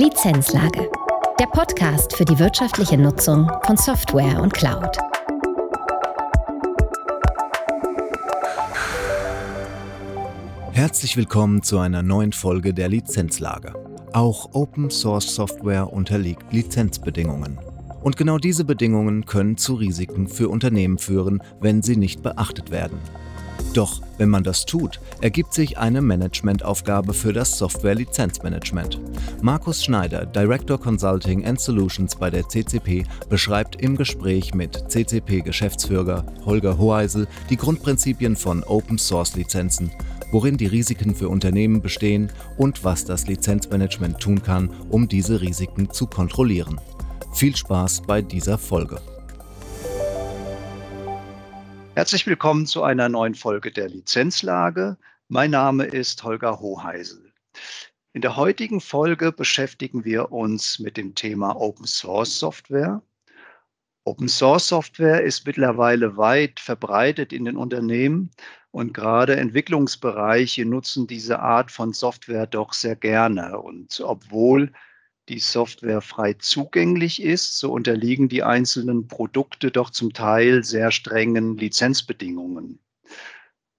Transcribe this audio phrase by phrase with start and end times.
[0.00, 0.90] Lizenzlage.
[1.38, 4.96] Der Podcast für die wirtschaftliche Nutzung von Software und Cloud.
[10.72, 13.74] Herzlich willkommen zu einer neuen Folge der Lizenzlage.
[14.14, 17.58] Auch Open Source Software unterliegt Lizenzbedingungen.
[18.02, 22.98] Und genau diese Bedingungen können zu Risiken für Unternehmen führen, wenn sie nicht beachtet werden.
[23.72, 29.00] Doch wenn man das tut, ergibt sich eine Managementaufgabe für das Software-Lizenzmanagement.
[29.42, 36.78] Markus Schneider, Director Consulting and Solutions bei der CCP, beschreibt im Gespräch mit CCP-Geschäftsführer Holger
[36.78, 39.90] Hoheisel die Grundprinzipien von Open-Source-Lizenzen,
[40.32, 45.90] worin die Risiken für Unternehmen bestehen und was das Lizenzmanagement tun kann, um diese Risiken
[45.90, 46.80] zu kontrollieren.
[47.32, 49.00] Viel Spaß bei dieser Folge.
[52.00, 54.96] Herzlich willkommen zu einer neuen Folge der Lizenzlage.
[55.28, 57.30] Mein Name ist Holger Hoheisel.
[58.14, 63.02] In der heutigen Folge beschäftigen wir uns mit dem Thema Open Source Software.
[64.04, 68.30] Open Source Software ist mittlerweile weit verbreitet in den Unternehmen
[68.70, 73.60] und gerade Entwicklungsbereiche nutzen diese Art von Software doch sehr gerne.
[73.60, 74.72] Und obwohl
[75.30, 81.56] die Software frei zugänglich ist, so unterliegen die einzelnen Produkte doch zum Teil sehr strengen
[81.56, 82.80] Lizenzbedingungen.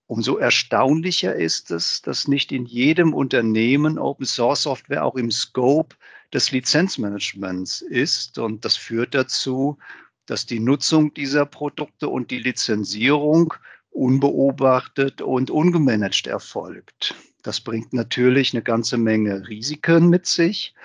[0.07, 5.95] Umso erstaunlicher ist es, dass nicht in jedem Unternehmen Open Source Software auch im Scope
[6.33, 8.37] des Lizenzmanagements ist.
[8.37, 9.77] Und das führt dazu,
[10.25, 13.53] dass die Nutzung dieser Produkte und die Lizenzierung
[13.89, 17.15] unbeobachtet und ungemanagt erfolgt.
[17.43, 20.75] Das bringt natürlich eine ganze Menge Risiken mit sich.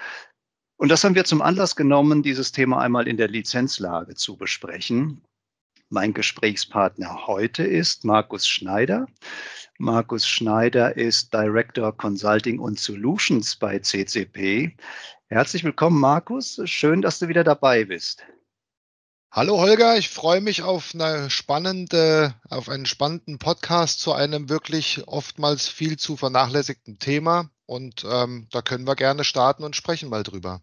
[0.78, 5.22] Und das haben wir zum Anlass genommen, dieses Thema einmal in der Lizenzlage zu besprechen.
[5.88, 9.06] Mein Gesprächspartner heute ist Markus Schneider.
[9.78, 14.77] Markus Schneider ist Director Consulting und Solutions bei CCP.
[15.28, 16.60] Herzlich willkommen, Markus.
[16.64, 18.27] Schön, dass du wieder dabei bist.
[19.32, 25.06] Hallo Holger, ich freue mich auf eine spannende, auf einen spannenden Podcast zu einem wirklich
[25.06, 27.50] oftmals viel zu vernachlässigten Thema.
[27.65, 30.62] Und ähm, da können wir gerne starten und sprechen mal drüber.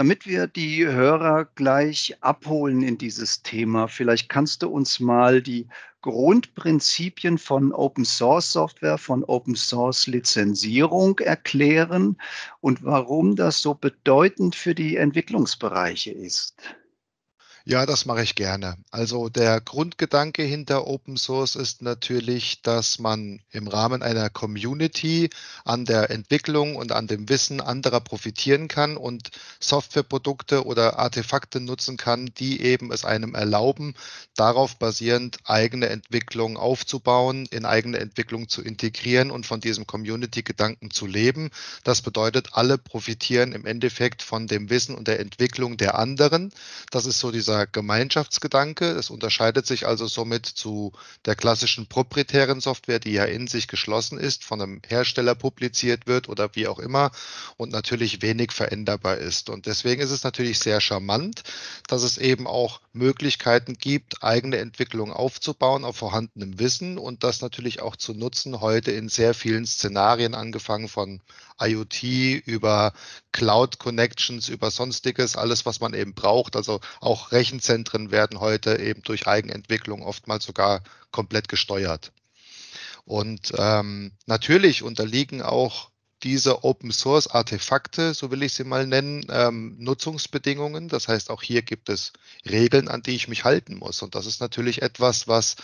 [0.00, 5.66] Damit wir die Hörer gleich abholen in dieses Thema, vielleicht kannst du uns mal die
[6.02, 12.16] Grundprinzipien von Open Source Software, von Open Source Lizenzierung erklären
[12.60, 16.54] und warum das so bedeutend für die Entwicklungsbereiche ist.
[17.70, 18.78] Ja, das mache ich gerne.
[18.90, 25.28] Also der Grundgedanke hinter Open Source ist natürlich, dass man im Rahmen einer Community
[25.66, 31.98] an der Entwicklung und an dem Wissen anderer profitieren kann und Softwareprodukte oder Artefakte nutzen
[31.98, 33.92] kann, die eben es einem erlauben,
[34.34, 41.04] darauf basierend eigene Entwicklung aufzubauen, in eigene Entwicklung zu integrieren und von diesem Community-Gedanken zu
[41.04, 41.50] leben.
[41.84, 46.50] Das bedeutet, alle profitieren im Endeffekt von dem Wissen und der Entwicklung der anderen.
[46.90, 48.86] Das ist so dieser Gemeinschaftsgedanke.
[48.90, 50.92] Es unterscheidet sich also somit zu
[51.24, 56.28] der klassischen proprietären Software, die ja in sich geschlossen ist, von einem Hersteller publiziert wird
[56.28, 57.10] oder wie auch immer
[57.56, 59.50] und natürlich wenig veränderbar ist.
[59.50, 61.42] Und deswegen ist es natürlich sehr charmant,
[61.86, 67.80] dass es eben auch Möglichkeiten gibt, eigene Entwicklung aufzubauen auf vorhandenem Wissen und das natürlich
[67.80, 71.20] auch zu nutzen heute in sehr vielen Szenarien, angefangen von
[71.60, 72.02] IoT
[72.46, 72.92] über
[73.32, 76.56] Cloud Connections, über sonstiges, alles, was man eben braucht.
[76.56, 82.12] Also auch Rechenzentren werden heute eben durch Eigenentwicklung oftmals sogar komplett gesteuert.
[83.06, 85.90] Und ähm, natürlich unterliegen auch
[86.22, 90.88] diese Open Source Artefakte, so will ich sie mal nennen, ähm, Nutzungsbedingungen.
[90.88, 92.12] Das heißt, auch hier gibt es
[92.48, 94.02] Regeln, an die ich mich halten muss.
[94.02, 95.56] Und das ist natürlich etwas, was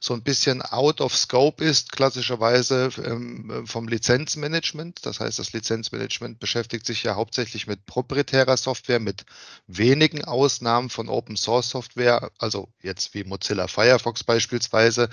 [0.00, 5.04] so ein bisschen out of scope ist, klassischerweise ähm, vom Lizenzmanagement.
[5.04, 9.24] Das heißt, das Lizenzmanagement beschäftigt sich ja hauptsächlich mit proprietärer Software, mit
[9.66, 15.08] wenigen Ausnahmen von Open Source Software, also jetzt wie Mozilla Firefox beispielsweise.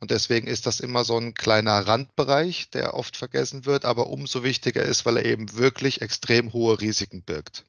[0.00, 3.84] Und deswegen ist das immer so ein kleiner Randbereich, der oft vergessen wird.
[3.84, 7.66] Aber umso umso wichtiger ist, weil er eben wirklich extrem hohe Risiken birgt.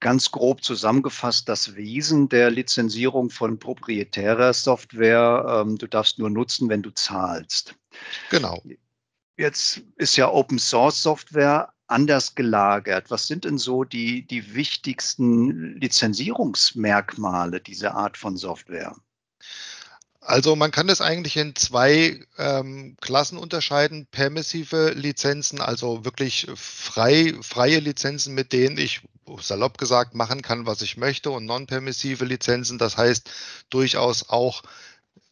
[0.00, 5.62] Ganz grob zusammengefasst das Wesen der Lizenzierung von proprietärer Software.
[5.66, 7.74] Ähm, du darfst nur nutzen, wenn du zahlst.
[8.30, 8.62] Genau.
[9.38, 13.10] Jetzt ist ja Open Source Software anders gelagert.
[13.10, 18.96] Was sind denn so die, die wichtigsten Lizenzierungsmerkmale dieser Art von Software?
[20.26, 24.06] Also man kann das eigentlich in zwei ähm, Klassen unterscheiden.
[24.06, 29.02] Permissive Lizenzen, also wirklich frei, freie Lizenzen, mit denen ich
[29.40, 31.30] salopp gesagt machen kann, was ich möchte.
[31.30, 33.30] Und non-permissive Lizenzen, das heißt
[33.70, 34.62] durchaus auch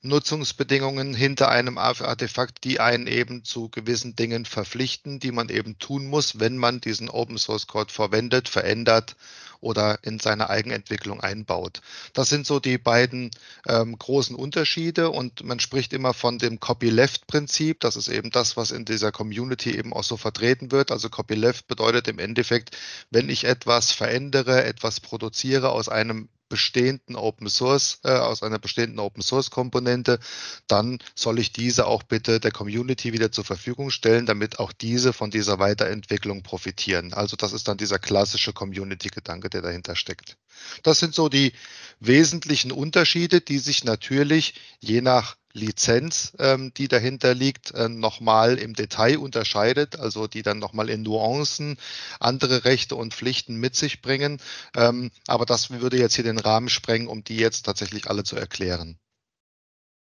[0.03, 6.07] Nutzungsbedingungen hinter einem Artefakt, die einen eben zu gewissen Dingen verpflichten, die man eben tun
[6.07, 9.17] muss, wenn man diesen Open Source Code verwendet, verändert
[9.65, 11.81] oder in seine Eigenentwicklung einbaut.
[12.13, 13.31] Das sind so die beiden
[13.67, 17.81] ähm, großen Unterschiede und man spricht immer von dem Copyleft-Prinzip.
[17.81, 20.93] Das ist eben das, was in dieser Community eben auch so vertreten wird.
[20.93, 22.77] Also Copyleft bedeutet im Endeffekt,
[23.11, 28.99] wenn ich etwas verändere, etwas produziere aus einem bestehenden Open Source, äh, aus einer bestehenden
[28.99, 30.19] Open Source Komponente,
[30.67, 35.13] dann soll ich diese auch bitte der Community wieder zur Verfügung stellen, damit auch diese
[35.13, 37.13] von dieser Weiterentwicklung profitieren.
[37.13, 40.37] Also das ist dann dieser klassische Community-Gedanke, der dahinter steckt.
[40.83, 41.53] Das sind so die
[42.01, 48.75] wesentlichen Unterschiede, die sich natürlich je nach Lizenz, ähm, die dahinter liegt, äh, nochmal im
[48.75, 51.79] Detail unterscheidet, also die dann nochmal in Nuancen
[52.21, 54.41] andere Rechte und Pflichten mit sich bringen.
[54.77, 58.37] Ähm, aber das würde jetzt hier den Rahmen sprengen, um die jetzt tatsächlich alle zu
[58.37, 58.99] erklären.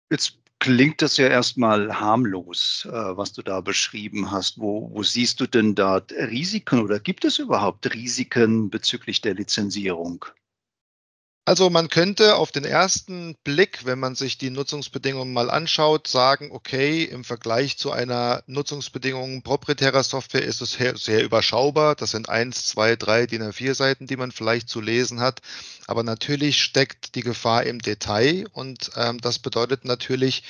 [0.09, 4.57] Jetzt klingt das ja erstmal harmlos, äh, was du da beschrieben hast.
[4.57, 10.25] Wo, wo siehst du denn da Risiken oder gibt es überhaupt Risiken bezüglich der Lizenzierung?
[11.43, 16.51] Also man könnte auf den ersten Blick, wenn man sich die Nutzungsbedingungen mal anschaut, sagen,
[16.51, 21.95] okay, im Vergleich zu einer Nutzungsbedingung proprietärer Software ist es sehr, überschaubar.
[21.95, 25.41] Das sind eins, zwei, drei DIN A4 Seiten, die man vielleicht zu lesen hat.
[25.87, 30.43] Aber natürlich steckt die Gefahr im Detail und ähm, das bedeutet natürlich,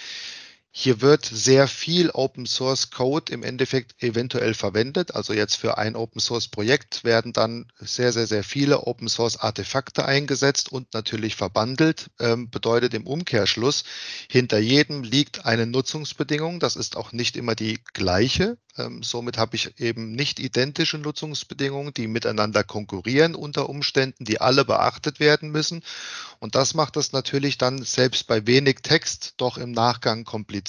[0.74, 5.14] hier wird sehr viel Open Source Code im Endeffekt eventuell verwendet.
[5.14, 9.36] Also jetzt für ein Open Source Projekt werden dann sehr, sehr, sehr viele Open Source
[9.36, 12.10] Artefakte eingesetzt und natürlich verbandelt.
[12.20, 13.84] Ähm, bedeutet im Umkehrschluss,
[14.30, 16.62] hinter jedem liegt eine Nutzungsbedingung.
[16.62, 18.58] Das ist auch nicht immer die gleiche.
[18.78, 24.64] Ähm, somit habe ich eben nicht identische Nutzungsbedingungen, die miteinander konkurrieren unter Umständen, die alle
[24.64, 25.84] beachtet werden müssen.
[26.40, 30.61] Und das macht es natürlich dann selbst bei wenig Text doch im Nachgang kompliziert,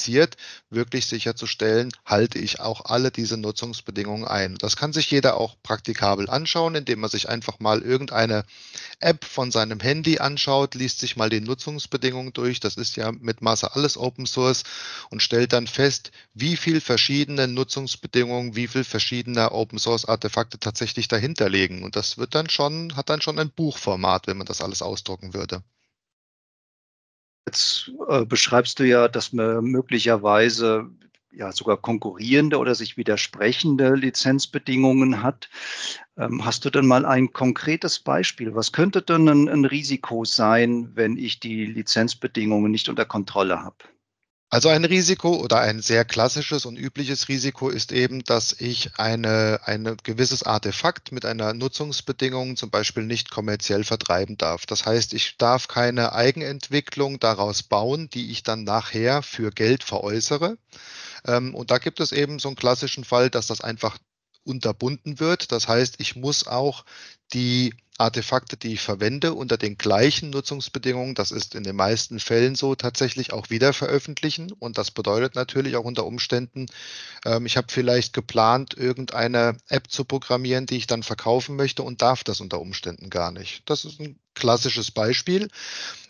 [0.71, 4.57] wirklich sicherzustellen, halte ich auch alle diese Nutzungsbedingungen ein.
[4.57, 8.45] Das kann sich jeder auch praktikabel anschauen, indem man sich einfach mal irgendeine
[9.01, 12.61] App von seinem Handy anschaut, liest sich mal die Nutzungsbedingungen durch.
[12.61, 14.65] Das ist ja mit Masse alles Open Source
[15.11, 21.09] und stellt dann fest, wie viel verschiedene Nutzungsbedingungen, wie viel verschiedene Open Source Artefakte tatsächlich
[21.09, 21.83] dahinter liegen.
[21.83, 25.35] Und das wird dann schon, hat dann schon ein Buchformat, wenn man das alles ausdrucken
[25.35, 25.63] würde.
[27.47, 30.89] Jetzt äh, beschreibst du ja, dass man möglicherweise
[31.33, 35.49] ja sogar konkurrierende oder sich widersprechende Lizenzbedingungen hat.
[36.17, 38.55] Ähm, hast du denn mal ein konkretes Beispiel?
[38.55, 43.77] Was könnte denn ein, ein Risiko sein, wenn ich die Lizenzbedingungen nicht unter Kontrolle habe?
[44.55, 49.61] Also ein Risiko oder ein sehr klassisches und übliches Risiko ist eben, dass ich eine,
[49.65, 54.67] ein gewisses Artefakt mit einer Nutzungsbedingung zum Beispiel nicht kommerziell vertreiben darf.
[54.67, 60.59] Das heißt, ich darf keine Eigenentwicklung daraus bauen, die ich dann nachher für Geld veräußere.
[61.27, 63.97] Ähm, und da gibt es eben so einen klassischen Fall, dass das einfach
[64.45, 65.51] unterbunden wird.
[65.51, 66.85] Das heißt, ich muss auch
[67.33, 67.73] die
[68.03, 72.75] Artefakte, die ich verwende, unter den gleichen Nutzungsbedingungen, das ist in den meisten Fällen so,
[72.75, 74.51] tatsächlich auch wieder veröffentlichen.
[74.51, 76.67] Und das bedeutet natürlich auch unter Umständen,
[77.25, 82.03] ähm, ich habe vielleicht geplant, irgendeine App zu programmieren, die ich dann verkaufen möchte und
[82.03, 83.63] darf das unter Umständen gar nicht.
[83.67, 85.49] Das ist ein klassisches Beispiel.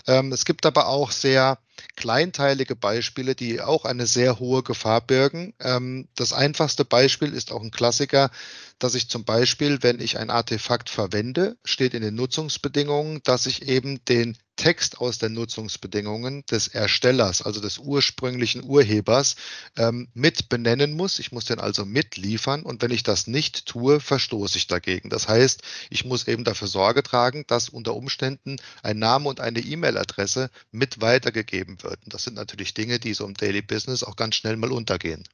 [0.06, 1.58] Ähm, es gibt aber auch sehr
[1.96, 5.54] kleinteilige Beispiele, die auch eine sehr hohe Gefahr birgen.
[5.60, 8.30] Ähm, das einfachste Beispiel ist auch ein Klassiker,
[8.78, 13.68] dass ich zum Beispiel, wenn ich ein Artefakt verwende, steht in den Nutzungsbedingungen, dass ich
[13.68, 19.36] eben den Text aus den Nutzungsbedingungen des Erstellers, also des ursprünglichen Urhebers,
[19.76, 21.18] ähm, mit benennen muss.
[21.18, 25.08] Ich muss den also mitliefern und wenn ich das nicht tue, verstoße ich dagegen.
[25.08, 29.60] Das heißt, ich muss eben dafür Sorge tragen, dass unter Umständen ein Name und eine
[29.92, 32.04] E-Mail-Adresse mit weitergegeben wird.
[32.04, 35.24] Und das sind natürlich Dinge, die so im Daily Business auch ganz schnell mal untergehen.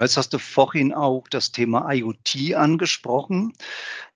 [0.00, 3.52] Jetzt hast du vorhin auch das Thema IoT angesprochen.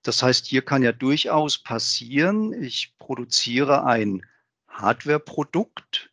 [0.01, 4.25] Das heißt, hier kann ja durchaus passieren, ich produziere ein
[4.69, 6.09] Hardware-Produkt,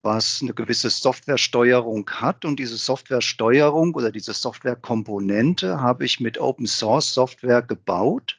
[0.00, 2.46] was eine gewisse Softwaresteuerung hat.
[2.46, 8.38] Und diese Softwaresteuerung oder diese Softwarekomponente habe ich mit Open Source Software gebaut.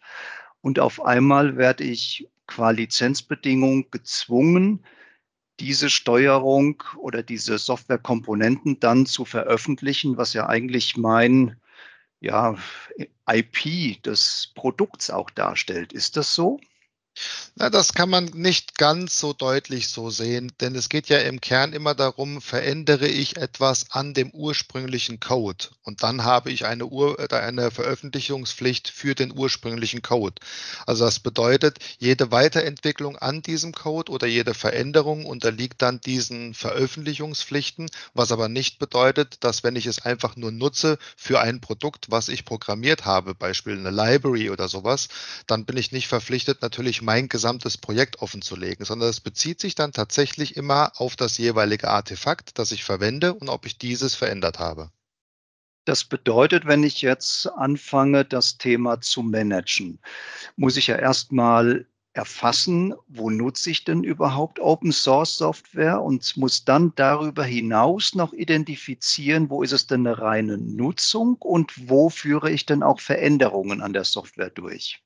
[0.61, 4.85] Und auf einmal werde ich qua Lizenzbedingung gezwungen,
[5.59, 11.57] diese Steuerung oder diese Softwarekomponenten dann zu veröffentlichen, was ja eigentlich mein
[12.19, 12.55] ja,
[13.29, 15.93] IP des Produkts auch darstellt.
[15.93, 16.59] Ist das so?
[17.55, 21.39] Na, das kann man nicht ganz so deutlich so sehen, denn es geht ja im
[21.39, 26.87] Kern immer darum, verändere ich etwas an dem ursprünglichen Code und dann habe ich eine,
[26.87, 30.41] Ur äh, eine Veröffentlichungspflicht für den ursprünglichen Code.
[30.87, 37.87] Also das bedeutet, jede Weiterentwicklung an diesem Code oder jede Veränderung unterliegt dann diesen Veröffentlichungspflichten,
[38.15, 42.29] was aber nicht bedeutet, dass wenn ich es einfach nur nutze für ein Produkt, was
[42.29, 45.07] ich programmiert habe, Beispiel eine Library oder sowas,
[45.45, 49.91] dann bin ich nicht verpflichtet, natürlich mein gesamtes Projekt offenzulegen, sondern es bezieht sich dann
[49.91, 54.91] tatsächlich immer auf das jeweilige Artefakt, das ich verwende und ob ich dieses verändert habe.
[55.85, 59.99] Das bedeutet, wenn ich jetzt anfange, das Thema zu managen,
[60.55, 66.63] muss ich ja erstmal erfassen, wo nutze ich denn überhaupt Open Source Software und muss
[66.63, 72.51] dann darüber hinaus noch identifizieren, wo ist es denn eine reine Nutzung und wo führe
[72.51, 75.03] ich denn auch Veränderungen an der Software durch.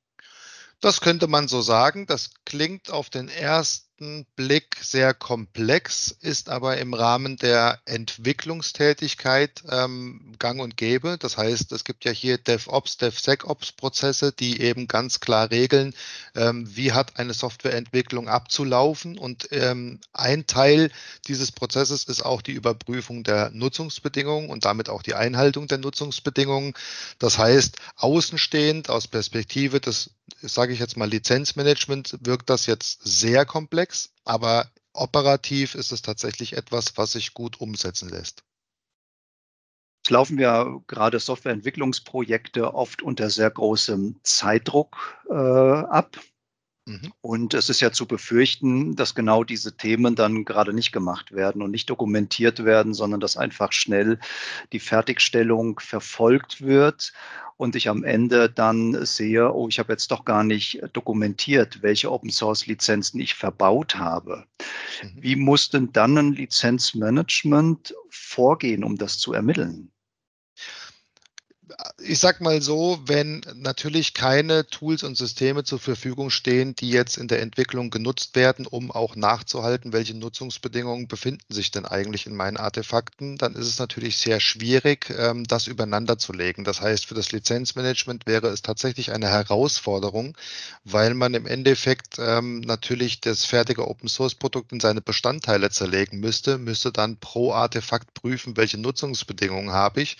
[0.80, 2.06] Das könnte man so sagen.
[2.06, 9.64] Das klingt auf den ersten ersten Blick sehr komplex, ist aber im Rahmen der Entwicklungstätigkeit
[9.68, 11.16] ähm, gang und gäbe.
[11.18, 15.94] Das heißt, es gibt ja hier DevOps, DevSecOps-Prozesse, die eben ganz klar regeln,
[16.36, 19.18] ähm, wie hat eine Softwareentwicklung abzulaufen.
[19.18, 20.92] Und ähm, ein Teil
[21.26, 26.74] dieses Prozesses ist auch die Überprüfung der Nutzungsbedingungen und damit auch die Einhaltung der Nutzungsbedingungen.
[27.18, 33.44] Das heißt, außenstehend aus Perspektive des, sage ich jetzt mal, Lizenzmanagement wirkt das jetzt sehr
[33.44, 38.44] komplex komplex, aber operativ ist es tatsächlich etwas, was sich gut umsetzen lässt.
[40.04, 44.96] Es laufen ja gerade Softwareentwicklungsprojekte oft unter sehr großem Zeitdruck
[45.28, 46.18] äh, ab.
[46.88, 47.12] Mhm.
[47.20, 51.60] Und es ist ja zu befürchten, dass genau diese Themen dann gerade nicht gemacht werden
[51.60, 54.18] und nicht dokumentiert werden, sondern dass einfach schnell
[54.72, 57.12] die Fertigstellung verfolgt wird
[57.58, 62.10] und ich am Ende dann sehe, oh, ich habe jetzt doch gar nicht dokumentiert, welche
[62.10, 64.46] Open Source Lizenzen ich verbaut habe.
[65.02, 65.12] Mhm.
[65.16, 69.90] Wie muss denn dann ein Lizenzmanagement vorgehen, um das zu ermitteln?
[71.98, 77.16] Ich sag mal so, wenn natürlich keine Tools und Systeme zur Verfügung stehen, die jetzt
[77.18, 82.34] in der Entwicklung genutzt werden, um auch nachzuhalten, welche Nutzungsbedingungen befinden sich denn eigentlich in
[82.34, 86.64] meinen Artefakten, dann ist es natürlich sehr schwierig, ähm, das übereinander zu legen.
[86.64, 90.36] Das heißt, für das Lizenzmanagement wäre es tatsächlich eine Herausforderung,
[90.84, 96.20] weil man im Endeffekt ähm, natürlich das fertige Open Source Produkt in seine Bestandteile zerlegen
[96.20, 100.16] müsste, müsste dann pro Artefakt prüfen, welche Nutzungsbedingungen habe ich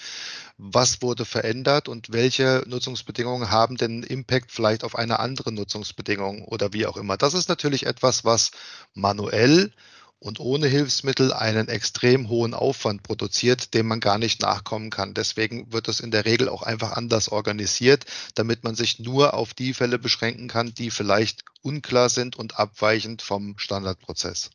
[0.58, 6.72] was wurde verändert und welche Nutzungsbedingungen haben den Impact vielleicht auf eine andere Nutzungsbedingung oder
[6.72, 7.16] wie auch immer.
[7.16, 8.50] Das ist natürlich etwas, was
[8.92, 9.72] manuell
[10.18, 15.14] und ohne Hilfsmittel einen extrem hohen Aufwand produziert, dem man gar nicht nachkommen kann.
[15.14, 19.54] Deswegen wird es in der Regel auch einfach anders organisiert, damit man sich nur auf
[19.54, 24.50] die Fälle beschränken kann, die vielleicht unklar sind und abweichend vom Standardprozess.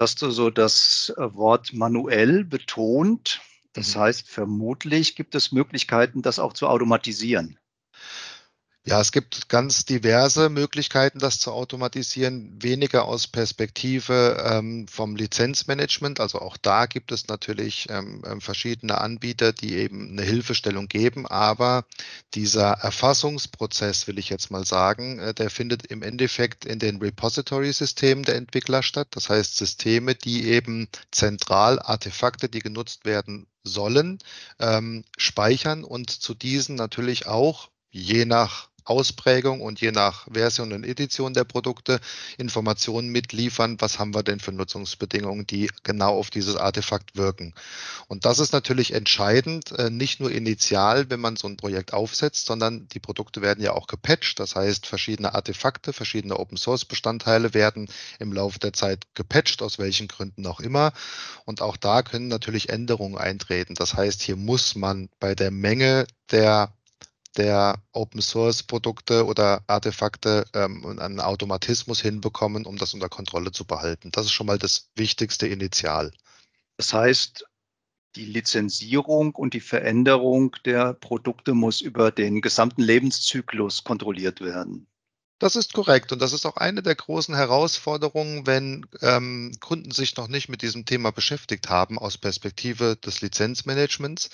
[0.00, 3.42] Hast du so das Wort manuell betont?
[3.78, 4.00] Das mhm.
[4.00, 7.60] heißt, vermutlich gibt es Möglichkeiten, das auch zu automatisieren.
[8.86, 16.20] Ja, es gibt ganz diverse Möglichkeiten, das zu automatisieren, weniger aus Perspektive ähm, vom Lizenzmanagement.
[16.20, 21.26] Also auch da gibt es natürlich ähm, ähm, verschiedene Anbieter, die eben eine Hilfestellung geben.
[21.26, 21.84] Aber
[22.32, 28.24] dieser Erfassungsprozess, will ich jetzt mal sagen, äh, der findet im Endeffekt in den Repository-Systemen
[28.24, 29.08] der Entwickler statt.
[29.10, 34.18] Das heißt Systeme, die eben zentral Artefakte, die genutzt werden sollen,
[34.58, 40.84] ähm, speichern und zu diesen natürlich auch je nach Ausprägung und je nach Version und
[40.84, 42.00] Edition der Produkte
[42.38, 47.54] Informationen mitliefern, was haben wir denn für Nutzungsbedingungen, die genau auf dieses Artefakt wirken.
[48.06, 52.46] Und das ist natürlich entscheidend, äh, nicht nur initial, wenn man so ein Projekt aufsetzt,
[52.46, 54.40] sondern die Produkte werden ja auch gepatcht.
[54.40, 59.78] Das heißt, verschiedene Artefakte, verschiedene Open Source Bestandteile werden im Laufe der Zeit gepatcht, aus
[59.78, 60.92] welchen Gründen auch immer.
[61.44, 63.74] Und auch da können natürlich Änderungen eintreten.
[63.74, 66.72] Das heißt, hier muss man bei der Menge der
[67.36, 73.64] der Open Source Produkte oder Artefakte ähm, einen Automatismus hinbekommen, um das unter Kontrolle zu
[73.64, 74.10] behalten.
[74.12, 76.10] Das ist schon mal das wichtigste Initial.
[76.76, 77.44] Das heißt,
[78.16, 84.86] die Lizenzierung und die Veränderung der Produkte muss über den gesamten Lebenszyklus kontrolliert werden.
[85.40, 90.16] Das ist korrekt und das ist auch eine der großen Herausforderungen, wenn ähm, Kunden sich
[90.16, 94.30] noch nicht mit diesem Thema beschäftigt haben aus Perspektive des Lizenzmanagements,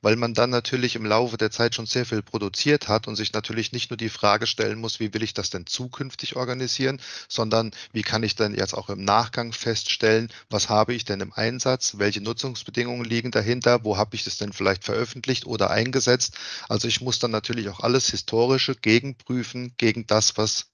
[0.00, 3.34] weil man dann natürlich im Laufe der Zeit schon sehr viel produziert hat und sich
[3.34, 7.72] natürlich nicht nur die Frage stellen muss, wie will ich das denn zukünftig organisieren, sondern
[7.92, 11.98] wie kann ich dann jetzt auch im Nachgang feststellen, was habe ich denn im Einsatz,
[11.98, 16.32] welche Nutzungsbedingungen liegen dahinter, wo habe ich das denn vielleicht veröffentlicht oder eingesetzt.
[16.66, 20.70] Also ich muss dann natürlich auch alles Historische gegenprüfen gegen das, was was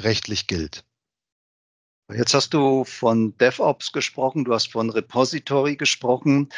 [0.00, 0.84] rechtlich gilt.
[2.12, 6.48] Jetzt hast du von DevOps gesprochen, du hast von Repository gesprochen.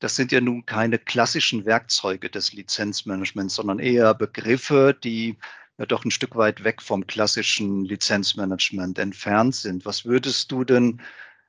[0.00, 5.38] Das sind ja nun keine klassischen Werkzeuge des Lizenzmanagements, sondern eher Begriffe, die
[5.78, 9.86] ja doch ein Stück weit weg vom klassischen Lizenzmanagement entfernt sind.
[9.86, 11.00] Was würdest du denn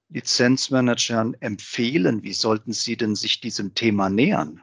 [0.09, 2.21] Lizenzmanagern empfehlen?
[2.21, 4.61] Wie sollten sie denn sich diesem Thema nähern?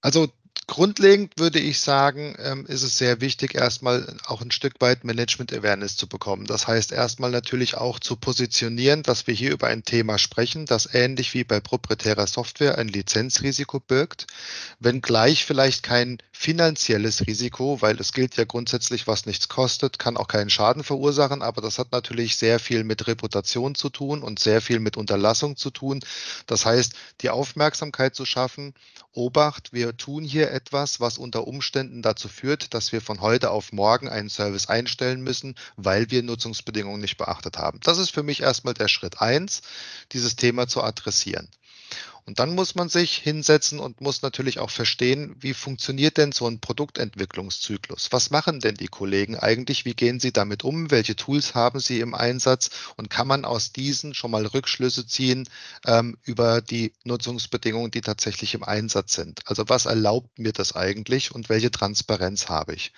[0.00, 0.32] Also
[0.72, 5.52] Grundlegend würde ich sagen, ähm, ist es sehr wichtig, erstmal auch ein Stück weit Management
[5.52, 6.46] Awareness zu bekommen.
[6.46, 10.88] Das heißt, erstmal natürlich auch zu positionieren, dass wir hier über ein Thema sprechen, das
[10.94, 14.26] ähnlich wie bei proprietärer Software ein Lizenzrisiko birgt,
[14.80, 20.26] wenngleich vielleicht kein finanzielles Risiko, weil es gilt ja grundsätzlich, was nichts kostet, kann auch
[20.26, 24.62] keinen Schaden verursachen, aber das hat natürlich sehr viel mit Reputation zu tun und sehr
[24.62, 26.00] viel mit Unterlassung zu tun.
[26.46, 28.72] Das heißt, die Aufmerksamkeit zu schaffen,
[29.14, 33.72] Obacht, wir tun hier etwas, was unter Umständen dazu führt, dass wir von heute auf
[33.72, 37.80] morgen einen Service einstellen müssen, weil wir Nutzungsbedingungen nicht beachtet haben.
[37.82, 39.62] Das ist für mich erstmal der Schritt eins,
[40.12, 41.48] dieses Thema zu adressieren.
[42.24, 46.46] Und dann muss man sich hinsetzen und muss natürlich auch verstehen, wie funktioniert denn so
[46.46, 48.08] ein Produktentwicklungszyklus?
[48.12, 49.84] Was machen denn die Kollegen eigentlich?
[49.84, 50.92] Wie gehen sie damit um?
[50.92, 52.70] Welche Tools haben sie im Einsatz?
[52.96, 55.48] Und kann man aus diesen schon mal Rückschlüsse ziehen
[55.84, 59.40] ähm, über die Nutzungsbedingungen, die tatsächlich im Einsatz sind?
[59.46, 62.92] Also was erlaubt mir das eigentlich und welche Transparenz habe ich?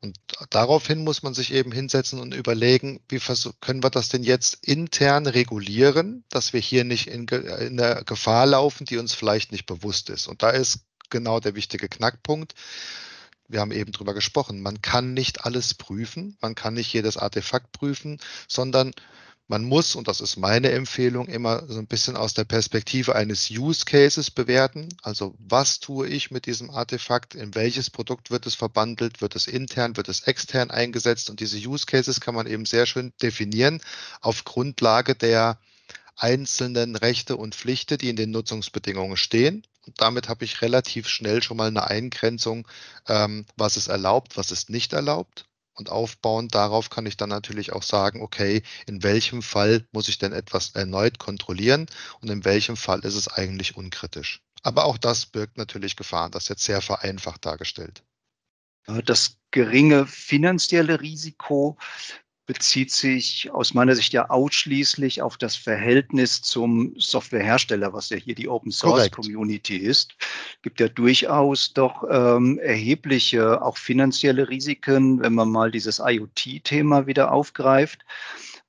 [0.00, 0.18] Und
[0.50, 3.20] daraufhin muss man sich eben hinsetzen und überlegen, wie
[3.60, 8.49] können wir das denn jetzt intern regulieren, dass wir hier nicht in, in der Gefahr
[8.50, 10.28] laufen, die uns vielleicht nicht bewusst ist.
[10.28, 12.54] Und da ist genau der wichtige Knackpunkt.
[13.48, 14.62] Wir haben eben drüber gesprochen.
[14.62, 16.36] Man kann nicht alles prüfen.
[16.40, 18.92] Man kann nicht jedes Artefakt prüfen, sondern
[19.50, 23.50] man muss, und das ist meine Empfehlung, immer so ein bisschen aus der Perspektive eines
[23.50, 24.88] Use Cases bewerten.
[25.02, 27.34] Also was tue ich mit diesem Artefakt?
[27.34, 29.20] In welches Produkt wird es verbandelt?
[29.20, 29.96] Wird es intern?
[29.96, 31.30] Wird es extern eingesetzt?
[31.30, 33.82] Und diese Use Cases kann man eben sehr schön definieren
[34.20, 35.58] auf Grundlage der
[36.20, 39.66] einzelnen Rechte und Pflichten, die in den Nutzungsbedingungen stehen.
[39.86, 42.68] Und damit habe ich relativ schnell schon mal eine Eingrenzung,
[43.08, 45.46] ähm, was ist erlaubt, was ist nicht erlaubt.
[45.74, 50.18] Und aufbauend darauf kann ich dann natürlich auch sagen, okay, in welchem Fall muss ich
[50.18, 51.86] denn etwas erneut kontrollieren
[52.20, 54.42] und in welchem Fall ist es eigentlich unkritisch.
[54.62, 58.02] Aber auch das birgt natürlich Gefahren, das ist jetzt sehr vereinfacht dargestellt.
[59.06, 61.78] Das geringe finanzielle Risiko
[62.50, 68.34] bezieht sich aus meiner Sicht ja ausschließlich auf das Verhältnis zum Softwarehersteller, was ja hier
[68.34, 69.14] die Open Source Correct.
[69.14, 70.16] Community ist.
[70.18, 77.06] Es gibt ja durchaus doch ähm, erhebliche, auch finanzielle Risiken, wenn man mal dieses IoT-Thema
[77.06, 78.00] wieder aufgreift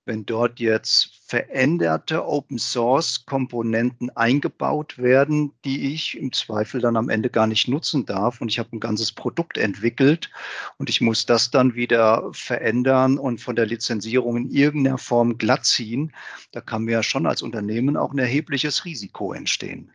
[0.06, 7.08] wenn dort jetzt veränderte Open Source Komponenten eingebaut werden, die ich im Zweifel dann am
[7.08, 8.42] Ende gar nicht nutzen darf.
[8.42, 10.30] Und ich habe ein ganzes Produkt entwickelt
[10.78, 16.12] und ich muss das dann wieder verändern und von der Lizenzierung in irgendeiner Form glattziehen.
[16.52, 19.94] Da kann mir schon als Unternehmen auch ein erhebliches Risiko entstehen.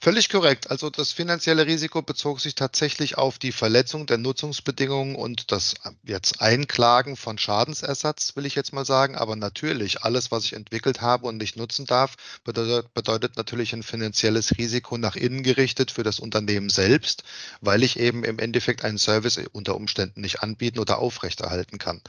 [0.00, 0.70] Völlig korrekt.
[0.70, 5.90] Also das finanzielle Risiko bezog sich tatsächlich auf die Verletzung der Nutzungsbedingungen und das äh,
[6.04, 9.16] jetzt Einklagen von Schadensersatz, will ich jetzt mal sagen.
[9.16, 13.82] Aber natürlich, alles, was ich entwickelt habe und nicht nutzen darf, bedeutet, bedeutet natürlich ein
[13.82, 17.24] finanzielles Risiko nach innen gerichtet für das Unternehmen selbst,
[17.60, 22.00] weil ich eben im Endeffekt einen Service unter Umständen nicht anbieten oder aufrechterhalten kann.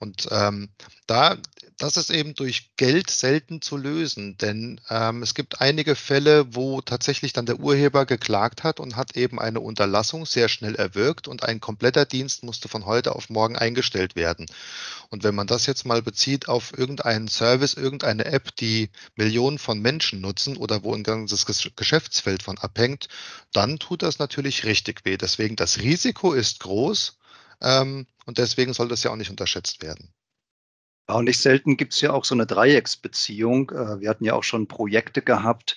[0.00, 0.68] Und ähm,
[1.06, 1.36] da,
[1.76, 6.80] das ist eben durch Geld selten zu lösen, denn ähm, es gibt einige Fälle, wo
[6.80, 11.42] tatsächlich dann der Urheber geklagt hat und hat eben eine Unterlassung sehr schnell erwirkt und
[11.42, 14.46] ein kompletter Dienst musste von heute auf morgen eingestellt werden.
[15.10, 19.80] Und wenn man das jetzt mal bezieht auf irgendeinen Service, irgendeine App, die Millionen von
[19.80, 23.08] Menschen nutzen oder wo ein ganzes Geschäftsfeld von abhängt,
[23.52, 25.16] dann tut das natürlich richtig weh.
[25.16, 27.18] Deswegen das Risiko ist groß
[27.62, 30.13] ähm, und deswegen soll das ja auch nicht unterschätzt werden.
[31.08, 33.70] Ja, und nicht selten gibt es ja auch so eine Dreiecksbeziehung.
[33.70, 35.76] Äh, wir hatten ja auch schon Projekte gehabt.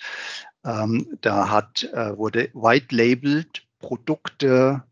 [0.64, 4.84] Ähm, da hat, äh, wurde white-labeled Produkte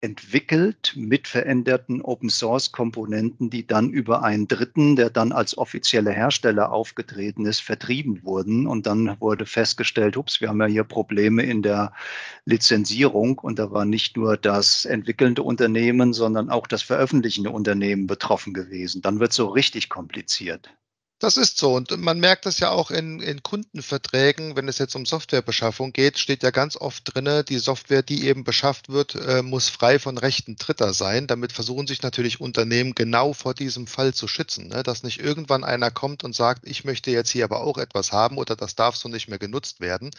[0.00, 7.46] entwickelt mit veränderten Open-Source-Komponenten, die dann über einen Dritten, der dann als offizieller Hersteller aufgetreten
[7.46, 8.66] ist, vertrieben wurden.
[8.66, 11.92] Und dann wurde festgestellt, ups, wir haben ja hier Probleme in der
[12.44, 13.38] Lizenzierung.
[13.40, 19.02] Und da war nicht nur das entwickelnde Unternehmen, sondern auch das veröffentlichende Unternehmen betroffen gewesen.
[19.02, 20.70] Dann wird es so richtig kompliziert.
[21.20, 21.74] Das ist so.
[21.74, 26.16] Und man merkt das ja auch in, in Kundenverträgen, wenn es jetzt um Softwarebeschaffung geht,
[26.16, 30.16] steht ja ganz oft drin, die Software, die eben beschafft wird, äh, muss frei von
[30.16, 31.26] Rechten Dritter sein.
[31.26, 34.84] Damit versuchen sich natürlich Unternehmen genau vor diesem Fall zu schützen, ne?
[34.84, 38.38] dass nicht irgendwann einer kommt und sagt, ich möchte jetzt hier aber auch etwas haben
[38.38, 40.12] oder das darf so nicht mehr genutzt werden.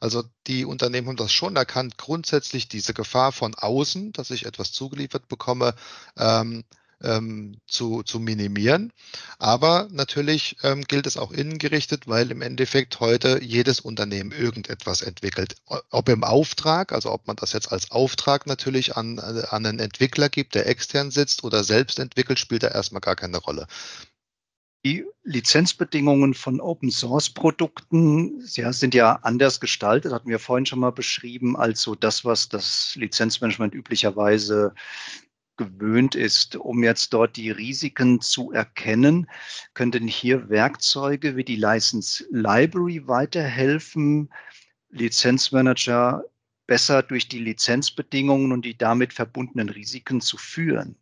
[0.00, 4.72] Also die Unternehmen haben das schon erkannt, grundsätzlich diese Gefahr von außen, dass ich etwas
[4.72, 5.74] zugeliefert bekomme,
[6.16, 6.64] ähm,
[7.02, 8.92] ähm, zu, zu minimieren.
[9.38, 15.56] Aber natürlich ähm, gilt es auch innengerichtet, weil im Endeffekt heute jedes Unternehmen irgendetwas entwickelt.
[15.90, 20.28] Ob im Auftrag, also ob man das jetzt als Auftrag natürlich an, an einen Entwickler
[20.28, 23.66] gibt, der extern sitzt oder selbst entwickelt, spielt da erstmal gar keine Rolle.
[24.86, 30.78] Die Lizenzbedingungen von Open Source Produkten ja, sind ja anders gestaltet, hatten wir vorhin schon
[30.78, 34.74] mal beschrieben, als so das, was das Lizenzmanagement üblicherweise
[35.56, 39.28] gewöhnt ist, um jetzt dort die Risiken zu erkennen,
[39.74, 44.30] könnten hier Werkzeuge wie die License Library weiterhelfen,
[44.90, 46.24] Lizenzmanager
[46.66, 50.96] besser durch die Lizenzbedingungen und die damit verbundenen Risiken zu führen.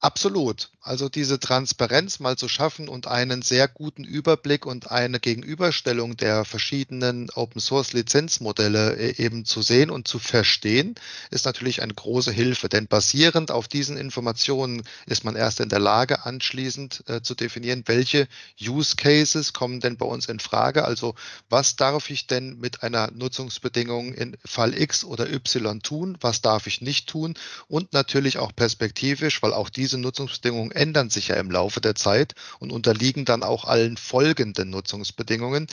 [0.00, 0.70] Absolut.
[0.82, 6.44] Also diese Transparenz mal zu schaffen und einen sehr guten Überblick und eine Gegenüberstellung der
[6.44, 10.94] verschiedenen Open Source Lizenzmodelle äh, eben zu sehen und zu verstehen,
[11.32, 12.68] ist natürlich eine große Hilfe.
[12.68, 17.82] Denn basierend auf diesen Informationen ist man erst in der Lage, anschließend äh, zu definieren,
[17.86, 18.28] welche
[18.60, 20.84] Use Cases kommen denn bei uns in Frage.
[20.84, 21.16] Also
[21.48, 26.16] was darf ich denn mit einer Nutzungsbedingung in Fall X oder Y tun?
[26.20, 27.34] Was darf ich nicht tun?
[27.66, 31.94] Und natürlich auch perspektivisch, weil auch diese diese Nutzungsbedingungen ändern sich ja im Laufe der
[31.94, 35.68] Zeit und unterliegen dann auch allen folgenden Nutzungsbedingungen,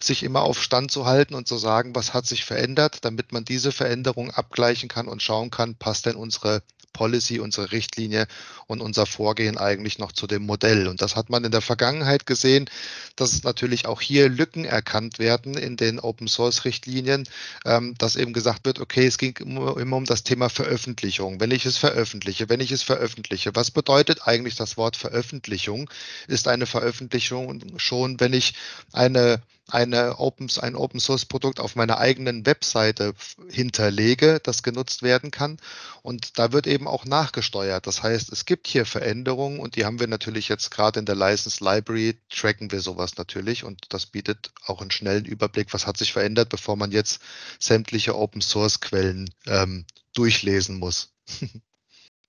[0.00, 3.44] sich immer auf Stand zu halten und zu sagen, was hat sich verändert, damit man
[3.44, 6.62] diese Veränderung abgleichen kann und schauen kann, passt denn unsere
[6.98, 8.26] Policy, unsere Richtlinie
[8.66, 10.88] und unser Vorgehen eigentlich noch zu dem Modell.
[10.88, 12.68] Und das hat man in der Vergangenheit gesehen,
[13.14, 17.28] dass natürlich auch hier Lücken erkannt werden in den Open Source Richtlinien,
[17.64, 21.38] ähm, dass eben gesagt wird, okay, es ging immer um das Thema Veröffentlichung.
[21.38, 25.88] Wenn ich es veröffentliche, wenn ich es veröffentliche, was bedeutet eigentlich das Wort Veröffentlichung?
[26.26, 28.54] Ist eine Veröffentlichung schon, wenn ich
[28.92, 33.14] eine eine Open, ein Open Source Produkt auf meiner eigenen Webseite
[33.50, 35.58] hinterlege, das genutzt werden kann.
[36.02, 37.86] Und da wird eben auch nachgesteuert.
[37.86, 41.16] Das heißt, es gibt hier Veränderungen und die haben wir natürlich jetzt gerade in der
[41.16, 45.98] License Library, tracken wir sowas natürlich und das bietet auch einen schnellen Überblick, was hat
[45.98, 47.20] sich verändert, bevor man jetzt
[47.58, 51.12] sämtliche Open Source Quellen ähm, durchlesen muss.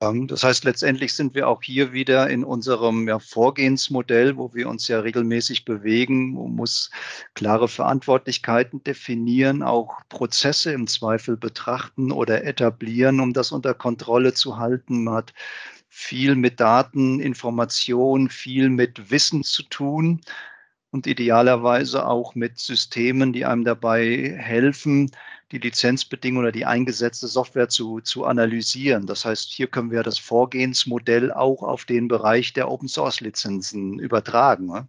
[0.02, 4.70] Ähm, das heißt, letztendlich sind wir auch hier wieder in unserem ja, Vorgehensmodell, wo wir
[4.70, 6.34] uns ja regelmäßig bewegen.
[6.34, 6.90] Man muss
[7.34, 14.58] klare Verantwortlichkeiten definieren, auch Prozesse im Zweifel betrachten oder etablieren, um das unter Kontrolle zu
[14.58, 15.04] halten.
[15.04, 15.34] Man hat
[15.90, 20.22] viel mit Daten, Information, viel mit Wissen zu tun
[20.92, 25.12] und idealerweise auch mit Systemen, die einem dabei helfen,
[25.52, 29.06] die Lizenzbedingungen oder die eingesetzte Software zu, zu analysieren.
[29.06, 34.00] Das heißt, hier können wir das Vorgehensmodell auch auf den Bereich der Open Source Lizenzen
[34.00, 34.68] übertragen.
[34.68, 34.88] Ne?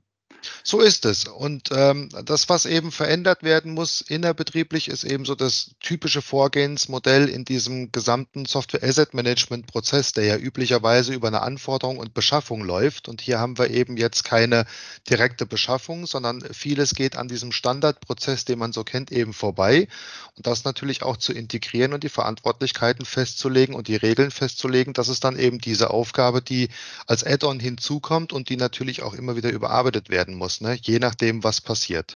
[0.62, 1.26] So ist es.
[1.26, 7.28] Und ähm, das, was eben verändert werden muss innerbetrieblich, ist eben so das typische Vorgehensmodell
[7.28, 12.62] in diesem gesamten Software Asset Management Prozess, der ja üblicherweise über eine Anforderung und Beschaffung
[12.62, 13.08] läuft.
[13.08, 14.66] Und hier haben wir eben jetzt keine
[15.08, 19.88] direkte Beschaffung, sondern vieles geht an diesem Standardprozess, den man so kennt, eben vorbei.
[20.36, 25.08] Und das natürlich auch zu integrieren und die Verantwortlichkeiten festzulegen und die Regeln festzulegen, das
[25.08, 26.68] ist dann eben diese Aufgabe, die
[27.06, 30.78] als Add-on hinzukommt und die natürlich auch immer wieder überarbeitet werden werden muss, ne?
[30.80, 32.14] je nachdem, was passiert.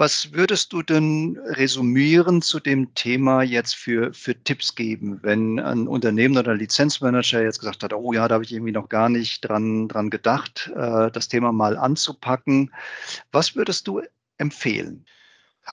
[0.00, 5.88] Was würdest du denn resümieren zu dem Thema jetzt für, für Tipps geben, wenn ein
[5.88, 9.08] Unternehmen oder ein Lizenzmanager jetzt gesagt hat, oh ja, da habe ich irgendwie noch gar
[9.08, 12.72] nicht dran, dran gedacht, äh, das Thema mal anzupacken.
[13.32, 14.02] Was würdest du
[14.36, 15.04] empfehlen?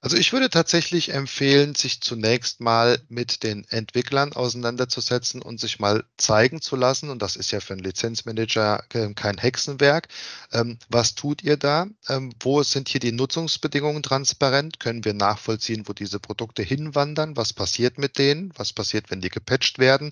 [0.02, 6.04] Also ich würde tatsächlich empfehlen, sich zunächst mal mit den Entwicklern auseinanderzusetzen und sich mal
[6.18, 7.10] zeigen zu lassen.
[7.10, 10.10] Und das ist ja für einen Lizenzmanager kein Hexenwerk.
[10.52, 11.88] Ähm, was tut ihr da?
[12.10, 14.80] Ähm, wo sind hier die Nutzungsbedingungen transparent?
[14.80, 17.38] Können wir nachvollziehen, wo diese Produkte hinwandern?
[17.38, 18.52] Was passiert mit denen?
[18.58, 20.10] Was passiert, wenn die gepatcht werden?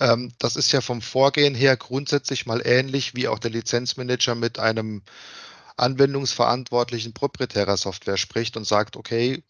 [0.00, 4.58] Ähm, das ist ja vom Vorgehen her grundsätzlich mal ähnlich wie auch der Lizenzmanager mit
[4.58, 5.02] einem
[5.80, 9.42] anwendungsverantwortlichen proprietärer Software spricht und sagt, okay,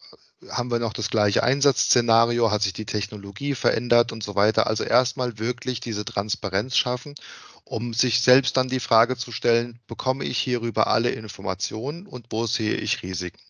[0.48, 4.66] haben wir noch das gleiche Einsatzszenario, hat sich die Technologie verändert und so weiter.
[4.66, 7.14] Also erstmal wirklich diese Transparenz schaffen,
[7.64, 12.46] um sich selbst dann die Frage zu stellen, bekomme ich hierüber alle Informationen und wo
[12.46, 13.40] sehe ich Risiken?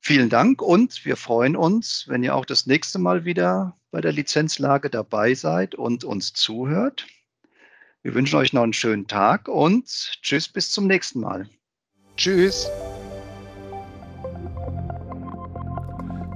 [0.00, 4.10] Vielen Dank und wir freuen uns, wenn ihr auch das nächste Mal wieder bei der
[4.10, 7.06] Lizenzlage dabei seid und uns zuhört.
[8.02, 9.86] Wir wünschen euch noch einen schönen Tag und
[10.22, 11.48] tschüss bis zum nächsten Mal.
[12.16, 12.68] Tschüss.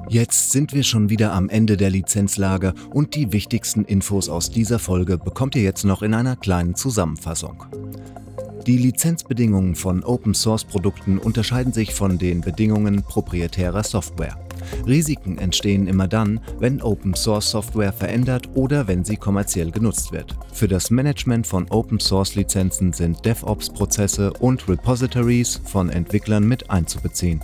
[0.08, 4.78] Jetzt sind wir schon wieder am Ende der Lizenzlage und die wichtigsten Infos aus dieser
[4.78, 7.64] Folge bekommt ihr jetzt noch in einer kleinen Zusammenfassung.
[8.66, 14.36] Die Lizenzbedingungen von Open Source Produkten unterscheiden sich von den Bedingungen proprietärer Software.
[14.84, 20.34] Risiken entstehen immer dann, wenn Open Source Software verändert oder wenn sie kommerziell genutzt wird.
[20.52, 27.40] Für das Management von Open Source Lizenzen sind DevOps-Prozesse und Repositories von Entwicklern mit einzubeziehen.